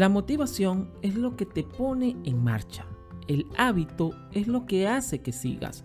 [0.00, 2.86] La motivación es lo que te pone en marcha.
[3.28, 5.84] El hábito es lo que hace que sigas.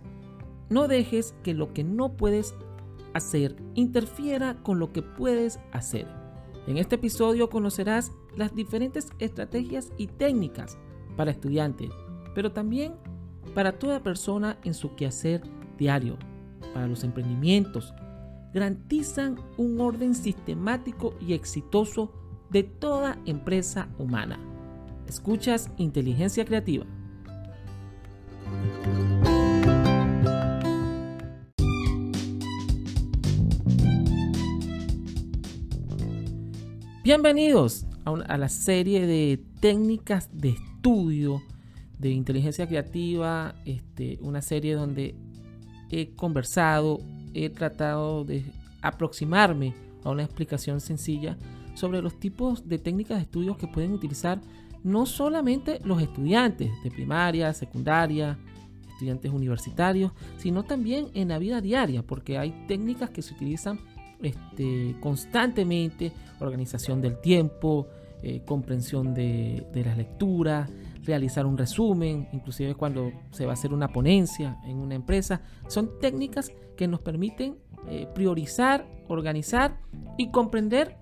[0.69, 2.55] No dejes que lo que no puedes
[3.13, 6.07] hacer interfiera con lo que puedes hacer.
[6.65, 10.77] En este episodio conocerás las diferentes estrategias y técnicas
[11.17, 11.89] para estudiantes,
[12.33, 12.93] pero también
[13.53, 15.41] para toda persona en su quehacer
[15.77, 16.17] diario,
[16.73, 17.93] para los emprendimientos.
[18.53, 22.13] Garantizan un orden sistemático y exitoso
[22.49, 24.39] de toda empresa humana.
[25.07, 26.85] Escuchas Inteligencia Creativa.
[37.03, 41.43] Bienvenidos a, la serie de técnicas de estudio
[41.99, 45.15] de inteligencia creativa, este, una serie donde
[45.91, 46.99] he conversado,
[47.33, 48.43] he tratado de
[48.81, 51.37] aproximarme a una explicación sencilla
[51.75, 54.41] sobre los tipos de técnicas de estudio que pueden utilizar
[54.83, 58.37] no solamente los estudiantes de primaria, secundaria,
[58.89, 63.79] estudiantes universitarios, sino también en la vida diaria, porque hay técnicas que se utilizan
[64.21, 67.87] este, constantemente, organización del tiempo,
[68.23, 70.71] eh, comprensión de, de las lecturas,
[71.03, 75.41] realizar un resumen, inclusive cuando se va a hacer una ponencia en una empresa.
[75.67, 79.77] Son técnicas que nos permiten eh, priorizar, organizar
[80.17, 80.97] y comprender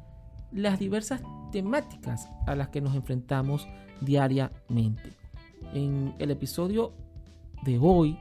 [0.54, 3.68] las diversas temáticas a las que nos enfrentamos
[4.02, 5.14] diariamente.
[5.74, 6.94] En el episodio
[7.64, 8.18] de hoy,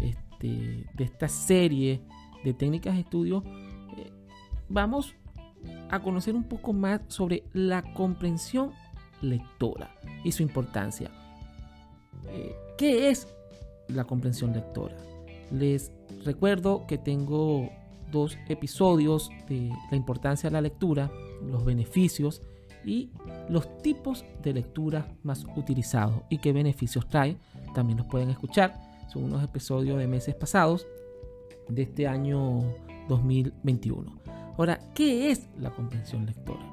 [0.00, 2.02] este, de esta serie
[2.44, 3.42] de técnicas de estudio,
[4.68, 5.14] vamos
[5.90, 8.72] a conocer un poco más sobre la comprensión
[9.22, 11.10] lectora y su importancia.
[12.28, 13.28] Eh, ¿Qué es
[13.88, 14.96] la comprensión lectora?
[15.50, 15.92] Les
[16.24, 17.70] recuerdo que tengo
[18.10, 21.10] dos episodios de la importancia de la lectura,
[21.42, 22.42] los beneficios
[22.84, 23.10] y
[23.48, 27.36] los tipos de lectura más utilizados y qué beneficios trae.
[27.74, 28.74] También los pueden escuchar.
[29.12, 30.86] Son unos episodios de meses pasados
[31.68, 32.62] de este año
[33.08, 34.20] 2021.
[34.56, 36.64] Ahora, ¿qué es la comprensión lectora?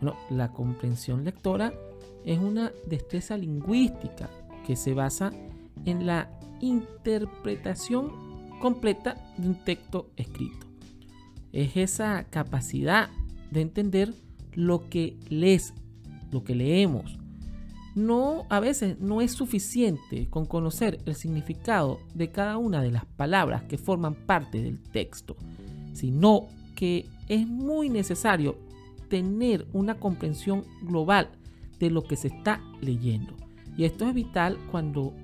[0.00, 1.72] Bueno, la comprensión lectora
[2.24, 4.30] es una destreza lingüística
[4.66, 5.32] que se basa
[5.84, 10.63] en la interpretación completa de un texto escrito.
[11.54, 13.08] Es esa capacidad
[13.52, 14.12] de entender
[14.54, 15.72] lo que lees,
[16.32, 17.16] lo que leemos.
[17.94, 23.04] No, a veces no es suficiente con conocer el significado de cada una de las
[23.04, 25.36] palabras que forman parte del texto,
[25.92, 28.58] sino que es muy necesario
[29.08, 31.28] tener una comprensión global
[31.78, 33.36] de lo que se está leyendo.
[33.76, 35.14] Y esto es vital cuando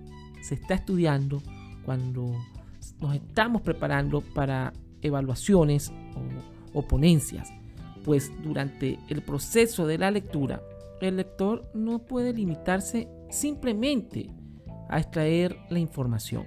[0.43, 1.43] se está estudiando,
[1.85, 2.37] cuando
[3.01, 5.93] nos estamos preparando para evaluaciones
[6.75, 7.53] o, ponencias.
[8.05, 10.62] Pues durante el proceso de la lectura,
[11.00, 14.31] el lector no puede limitarse simplemente
[14.89, 16.47] a extraer la información,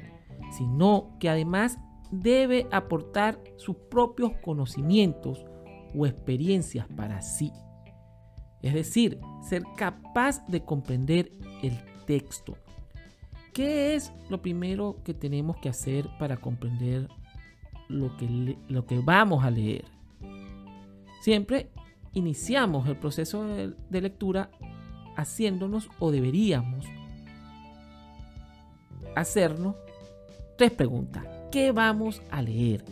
[0.51, 1.77] sino que además
[2.11, 5.45] debe aportar sus propios conocimientos
[5.95, 7.51] o experiencias para sí.
[8.61, 11.31] Es decir, ser capaz de comprender
[11.61, 12.57] el texto.
[13.53, 17.07] ¿Qué es lo primero que tenemos que hacer para comprender
[17.87, 19.85] lo que, lo que vamos a leer?
[21.21, 21.69] Siempre
[22.13, 24.49] iniciamos el proceso de, lectura
[25.15, 26.85] haciéndonos o deberíamos
[29.15, 29.75] hacernos
[30.57, 32.83] tres preguntas qué vamos a leer,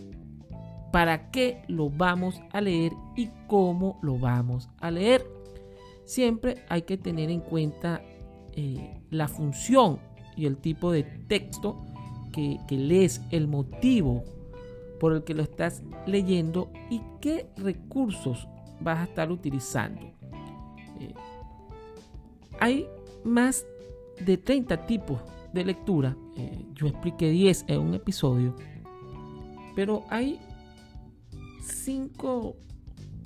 [0.91, 5.25] para qué lo vamos a leer y cómo lo vamos a leer.
[6.05, 8.03] Siempre hay que tener en cuenta
[8.53, 9.99] eh, la función
[10.37, 11.83] y el tipo de texto
[12.31, 14.23] que, lees, el motivo
[15.01, 18.47] por el que lo estás leyendo y qué recursos
[18.81, 19.99] vas a estar utilizando.
[20.99, 21.15] Eh,
[22.59, 22.85] hay
[23.23, 23.65] más
[24.23, 25.19] de 30 tipos
[25.53, 26.15] de lectura.
[26.37, 28.55] Eh, yo expliqué 10 en un episodio.
[29.75, 30.39] Pero hay
[31.63, 32.55] 5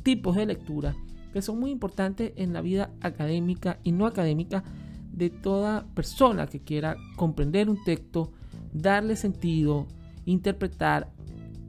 [0.01, 0.95] tipos de lectura
[1.33, 4.63] que son muy importantes en la vida académica y no académica
[5.11, 8.31] de toda persona que quiera comprender un texto,
[8.71, 9.87] darle sentido,
[10.23, 11.11] interpretar,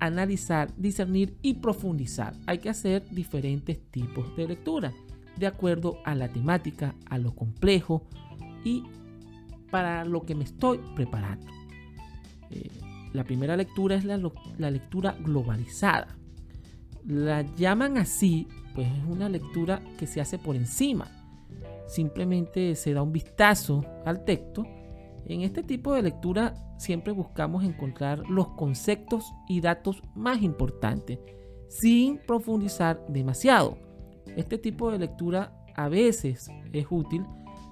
[0.01, 2.35] analizar, discernir y profundizar.
[2.47, 4.93] Hay que hacer diferentes tipos de lectura
[5.37, 8.03] de acuerdo a la temática, a lo complejo
[8.65, 8.85] y
[9.71, 11.47] para lo que me estoy preparando.
[12.51, 12.71] Eh,
[13.13, 14.19] la primera lectura es la,
[14.71, 16.09] lectura globalizada.
[17.07, 21.11] La llaman así, pues es una lectura que se hace por encima.
[21.87, 24.67] Simplemente se da un vistazo al texto.
[25.29, 31.19] En este tipo de lectura siempre buscamos encontrar los conceptos y datos más importantes,
[31.69, 33.77] sin profundizar demasiado.
[34.37, 37.25] Este tipo de lectura a veces es útil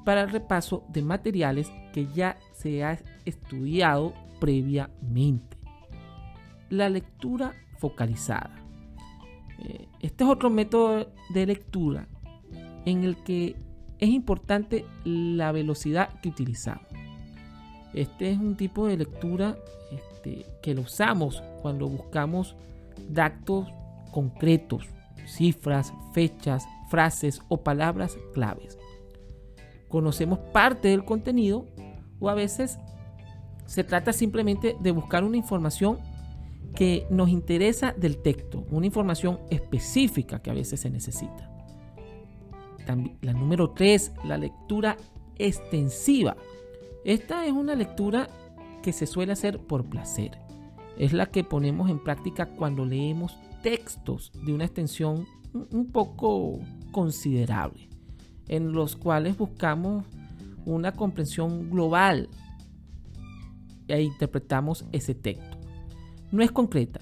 [0.04, 5.56] para el repaso de materiales que ya se ha estudiado previamente.
[6.70, 8.50] La lectura focalizada.
[9.60, 12.08] Eh, este es otro método de lectura
[12.84, 13.54] en el que
[14.00, 16.93] es importante la velocidad que utilizamos.
[17.94, 19.56] Este es un tipo de lectura
[19.92, 22.56] este, que lo usamos cuando buscamos
[23.08, 23.68] datos
[24.12, 24.84] concretos,
[25.26, 28.78] cifras, fechas, frases o palabras claves.
[29.88, 31.66] Conocemos parte del contenido
[32.20, 32.78] o a veces
[33.66, 35.98] se trata simplemente de buscar una información
[36.74, 41.50] que nos interesa del texto, una información específica que a veces se necesita.
[43.22, 44.96] La número 3, la lectura
[45.38, 46.36] extensiva.
[47.04, 48.28] Esta es una lectura
[48.82, 50.38] que se suele hacer por placer.
[50.98, 56.60] Es la que ponemos en práctica cuando leemos textos de una extensión un poco
[56.92, 57.88] considerable,
[58.48, 60.04] en los cuales buscamos
[60.64, 62.28] una comprensión global
[63.88, 65.54] e interpretamos ese texto
[66.34, 67.00] no es concreta.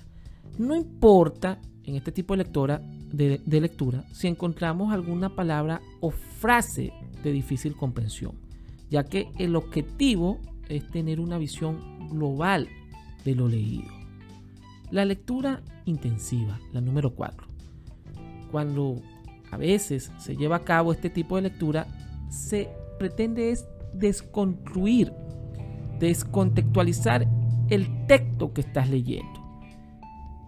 [0.59, 6.93] No importa en este tipo de, lectura, de, lectura si encontramos alguna palabra o frase
[7.25, 8.33] de difícil comprensión,
[8.93, 12.69] ya que el objetivo es tener una visión global
[13.25, 13.89] de lo leído.
[14.91, 17.49] La lectura intensiva, la número 4.
[18.51, 19.01] Cuando
[19.51, 21.87] a veces se lleva a cabo este tipo de lectura,
[22.29, 22.69] se
[22.99, 25.11] pretende es desconstruir,
[25.99, 27.27] descontextualizar
[27.71, 29.41] el texto que estás leyendo.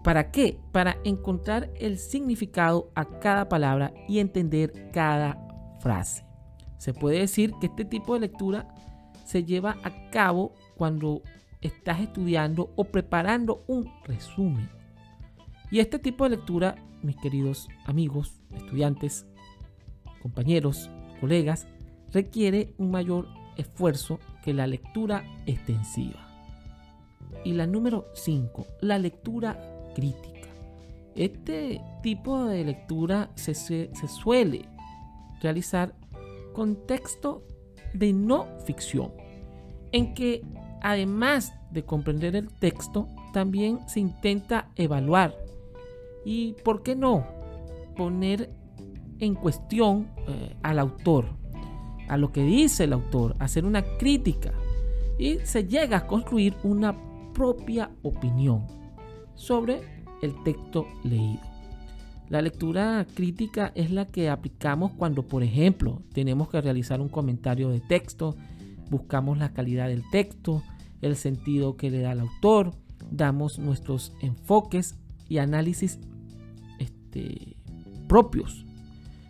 [0.03, 0.59] ¿Para qué?
[0.71, 5.39] Para encontrar el significado a cada palabra y entender cada
[5.79, 6.24] frase.
[6.77, 8.67] Se puede decir que este tipo de lectura
[9.25, 11.21] se lleva a cabo cuando
[11.61, 14.69] estás estudiando o preparando un resumen.
[15.71, 19.25] Y este tipo de lectura, mis queridos amigos, estudiantes,
[20.21, 20.89] compañeros,
[21.19, 21.67] colegas,
[22.11, 23.27] requiere un mayor
[23.57, 26.21] esfuerzo que la lectura extensiva.
[27.43, 29.59] Y la número 5, la lectura
[29.95, 30.49] crítica.
[31.15, 33.55] Este tipo de lectura se,
[34.07, 34.67] suele
[35.41, 35.93] realizar
[36.55, 37.43] con texto
[37.93, 39.11] de no ficción,
[39.91, 40.41] en que
[40.81, 45.35] además de comprender el texto, también se intenta evaluar
[46.23, 47.27] y, ¿por qué no?,
[47.97, 48.49] poner
[49.19, 51.25] en cuestión eh, al autor,
[52.07, 54.53] a lo que dice el autor, hacer una crítica
[55.17, 56.95] y se llega a construir una
[57.33, 58.67] propia opinión
[59.33, 59.81] sobre
[60.21, 61.54] el texto leído.
[62.29, 67.69] La lectura crítica es la que aplicamos cuando, por ejemplo, tenemos que realizar un comentario
[67.69, 68.35] de texto,
[68.89, 70.63] buscamos la calidad del texto,
[71.01, 72.71] el sentido que le da el autor,
[73.11, 74.95] damos nuestros enfoques
[75.29, 75.99] y análisis
[76.79, 77.55] este,
[78.07, 78.65] propios.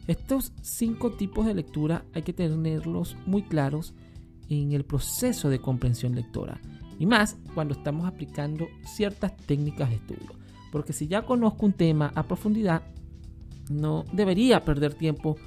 [0.07, 3.93] Estos cinco tipos de lectura hay que tenerlos muy claros
[4.49, 6.61] en el proceso de comprensión lectora
[6.99, 10.44] y más cuando estamos aplicando ciertas técnicas de estudio.
[10.75, 12.81] Porque si ya conozco un tema a profundidad,
[13.69, 15.37] no debería perder tiempo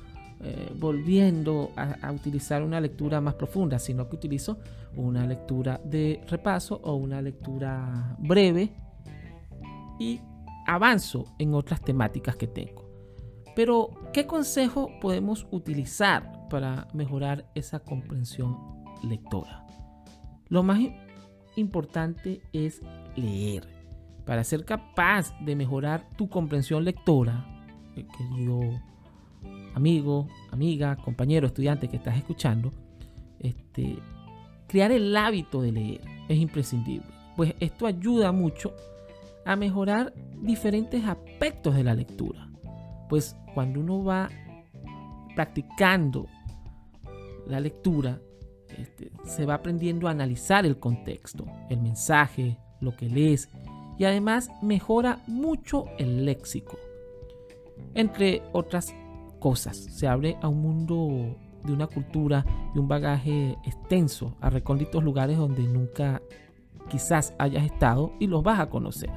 [0.40, 4.56] eh, volviendo a, utilizar una lectura más profunda, sino que utilizo
[4.96, 8.72] una lectura de repaso o una lectura breve
[10.00, 10.18] y
[10.66, 12.88] avanzo en otras temáticas que tengo.
[13.54, 18.56] Pero, ¿qué consejo podemos utilizar para mejorar esa comprensión
[19.06, 19.66] lectora?
[20.48, 20.80] Lo más
[21.54, 22.80] importante es
[23.14, 23.77] leer.
[24.28, 27.46] Para ser capaz de mejorar tu comprensión lectora,
[27.96, 28.60] eh, querido
[29.74, 32.70] amigo, amiga, compañero, estudiante que estás escuchando,
[33.38, 33.96] este,
[34.66, 37.06] crear el hábito de leer es imprescindible.
[37.38, 38.74] Pues esto ayuda mucho
[39.46, 42.50] a mejorar diferentes aspectos de la lectura.
[43.08, 44.28] Pues cuando uno va
[45.34, 46.26] practicando
[47.46, 48.20] la lectura,
[48.76, 53.48] este, se va aprendiendo a analizar el contexto, el mensaje, lo que lees
[53.98, 56.78] y además mejora mucho el léxico.
[57.94, 58.94] Entre otras
[59.40, 65.02] cosas, se abre a un mundo de una cultura y un bagaje extenso a recónditos
[65.02, 66.22] lugares donde nunca
[66.88, 69.10] quizás hayas estado y los vas a conocer.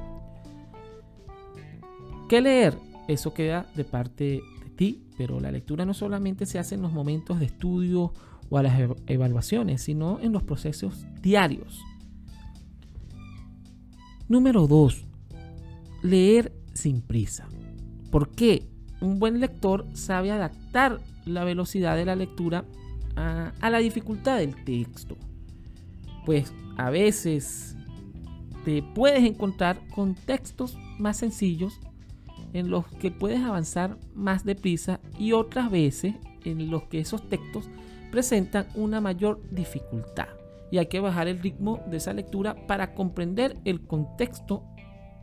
[2.28, 2.78] ¿Qué leer?
[3.08, 6.92] Eso queda de parte de ti, pero la lectura no solamente se hace en los
[6.92, 8.12] momentos de estudio
[8.48, 11.80] o a las evaluaciones, sino en los procesos diarios.
[14.32, 15.04] Número 2.
[16.00, 17.50] Leer sin prisa.
[18.10, 18.66] ¿Por qué?
[19.02, 22.64] Un buen lector sabe adaptar la velocidad de la lectura
[23.14, 25.18] a, a la dificultad del texto.
[26.24, 27.76] Pues a veces
[28.64, 31.78] te puedes encontrar con textos más sencillos
[32.54, 36.14] en los que puedes avanzar más deprisa y otras veces
[36.46, 37.68] en los que esos textos
[38.10, 40.28] presentan una mayor dificultad
[40.72, 44.64] y hay que bajar el ritmo de esa lectura para comprender el contexto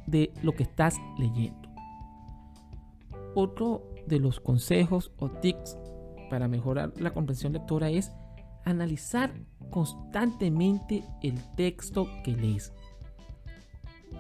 [0.06, 1.68] de lo que estás leyendo.
[3.34, 5.76] Otro de los consejos o tips
[6.30, 8.12] para mejorar la comprensión lectora es
[8.64, 9.34] analizar
[9.72, 12.72] constantemente el texto que lees.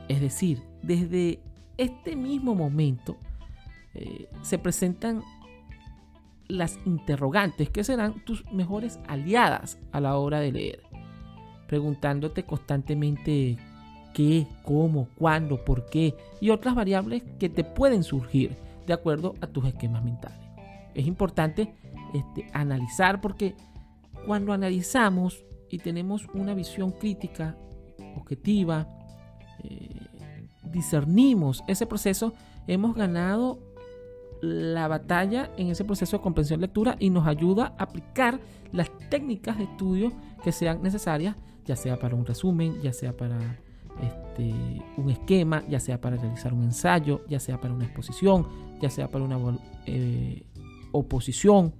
[0.07, 1.43] Es decir, desde
[1.77, 3.17] este mismo momento
[3.93, 5.21] eh, se presentan
[6.47, 10.88] las interrogantes que serán tus mejores aliadas a la hora de leer,
[11.69, 13.57] preguntándote constantemente
[14.13, 18.57] qué, cómo, cuándo, por qué y otras variables que te pueden surgir
[18.87, 20.39] de acuerdo a tus esquemas mentales.
[20.95, 21.71] Es importante
[22.13, 23.53] este, analizar porque
[24.25, 27.55] cuando analizamos y tenemos una visión crítica,
[28.15, 28.87] objetiva,
[29.63, 30.07] eh,
[30.71, 32.33] discernimos ese proceso,
[32.65, 33.59] hemos ganado
[34.41, 38.39] la batalla en ese proceso de comprensión lectura y nos ayuda a aplicar
[38.71, 40.11] las técnicas de estudio
[40.43, 41.35] que sean necesarias,
[41.69, 43.37] ya sea para un resumen, ya sea para
[44.01, 44.51] este,
[44.97, 48.47] un esquema, ya sea para realizar un ensayo, ya sea para una exposición,
[48.81, 49.37] ya sea para una
[49.85, 50.47] eh,
[50.91, 51.75] oposición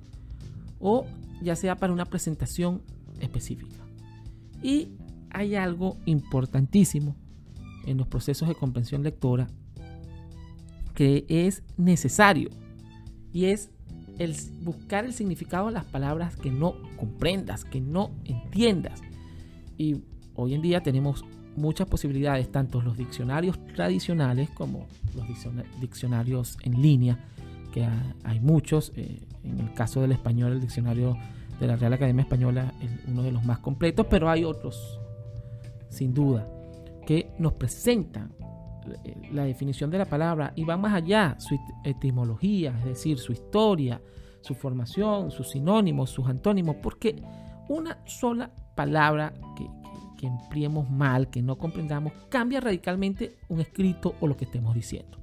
[0.79, 1.07] o
[1.41, 2.83] ya sea para una presentación
[3.19, 3.83] específica.
[4.61, 4.89] Y
[5.31, 7.15] hay algo importantísimo
[7.87, 9.47] en los procesos de comprensión lectora
[10.93, 12.51] que es necesario
[13.33, 13.71] y es
[14.61, 19.01] buscar el significado de las palabras que no comprendas, que no entiendas.
[19.79, 19.95] Y
[20.35, 21.23] hoy en día tenemos
[21.55, 25.25] muchas posibilidades, tanto los diccionarios tradicionales como los
[25.79, 27.17] diccionarios en línea,
[27.71, 27.87] que
[28.25, 28.91] hay muchos.
[28.97, 31.17] Eh, en el caso del español, el diccionario
[31.61, 34.99] de la Real Academia Española es uno de los más completos, pero hay otros,
[35.89, 36.45] sin duda,
[37.07, 38.33] que nos presentan
[39.05, 43.31] eh, la definición de la palabra y van más allá, su etimología, es decir, su
[43.31, 44.01] historia,
[44.41, 47.23] su formación, sus sinónimos, sus antónimos, porque
[47.69, 49.67] una sola palabra que,
[50.17, 55.17] que empleemos mal, que no comprendamos, cambia radicalmente un escrito o lo que estemos diciendo.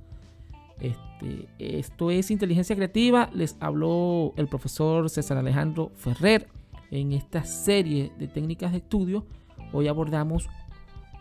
[0.79, 3.31] Este, esto es inteligencia creativa.
[3.33, 6.49] Les habló el profesor César Alejandro Ferrer
[6.91, 9.25] en esta serie de técnicas de estudio.
[9.73, 10.51] Hoy abordamos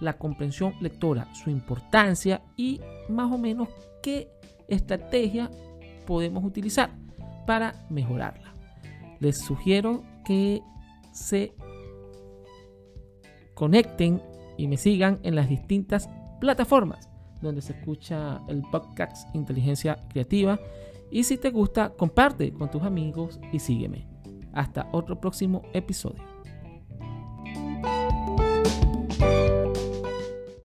[0.02, 3.70] la comprensión lectora, su importancia y más o menos
[4.04, 4.28] qué
[4.68, 5.50] estrategia
[6.06, 6.92] podemos utilizar
[7.48, 8.54] para mejorarla.
[9.22, 10.62] Les sugiero que
[11.14, 11.54] se
[13.56, 14.22] conecten
[14.58, 16.08] y me sigan en las distintas
[16.40, 17.10] plataformas
[17.42, 20.60] donde se escucha el podcast Inteligencia Creativa.
[21.12, 24.08] Y si te gusta, comparte con tus amigos y sígueme.
[24.54, 26.24] Hasta otro próximo episodio.